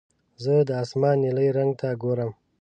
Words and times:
زه 0.43 0.53
د 0.67 0.69
اسمان 0.83 1.15
نیلي 1.23 1.47
رنګ 1.57 1.71
ته 1.81 1.89
ګورم. 2.01 2.31